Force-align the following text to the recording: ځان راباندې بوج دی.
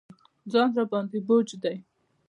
ځان 0.51 0.69
راباندې 0.77 1.19
بوج 1.27 1.49
دی. 1.63 1.77